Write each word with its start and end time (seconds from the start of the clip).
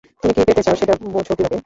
তুমি 0.21 0.31
কী 0.35 0.41
পেতে 0.47 0.61
চাও 0.65 0.75
সেটা 0.75 0.93
বোঝো 1.13 1.33
কীভাবে? 1.37 1.57